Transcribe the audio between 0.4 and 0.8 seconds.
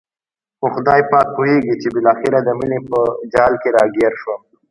خو